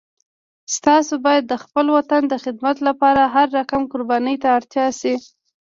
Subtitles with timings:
[0.85, 5.15] تاسو باید د خپل وطن د خدمت لپاره هر رقم قربانی ته تیار شئ